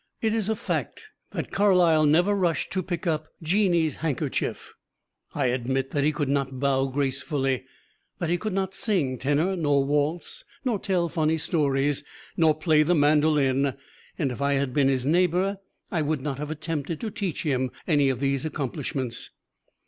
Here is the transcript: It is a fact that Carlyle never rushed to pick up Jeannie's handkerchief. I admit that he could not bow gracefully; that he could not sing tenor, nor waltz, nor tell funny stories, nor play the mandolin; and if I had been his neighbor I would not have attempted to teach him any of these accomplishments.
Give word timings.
It 0.19 0.33
is 0.33 0.49
a 0.49 0.55
fact 0.55 1.03
that 1.29 1.51
Carlyle 1.51 2.07
never 2.07 2.33
rushed 2.33 2.71
to 2.71 2.81
pick 2.81 3.05
up 3.05 3.27
Jeannie's 3.43 3.97
handkerchief. 3.97 4.73
I 5.35 5.45
admit 5.45 5.91
that 5.91 6.03
he 6.03 6.11
could 6.11 6.27
not 6.27 6.59
bow 6.59 6.87
gracefully; 6.87 7.65
that 8.17 8.31
he 8.31 8.39
could 8.39 8.51
not 8.53 8.73
sing 8.73 9.19
tenor, 9.19 9.55
nor 9.55 9.85
waltz, 9.85 10.43
nor 10.65 10.79
tell 10.79 11.07
funny 11.07 11.37
stories, 11.37 12.03
nor 12.35 12.55
play 12.55 12.81
the 12.81 12.95
mandolin; 12.95 13.75
and 14.17 14.31
if 14.31 14.41
I 14.41 14.53
had 14.53 14.73
been 14.73 14.87
his 14.89 15.05
neighbor 15.05 15.59
I 15.91 16.01
would 16.01 16.21
not 16.21 16.39
have 16.39 16.49
attempted 16.49 16.99
to 17.01 17.11
teach 17.11 17.43
him 17.43 17.69
any 17.87 18.09
of 18.09 18.19
these 18.19 18.43
accomplishments. 18.43 19.29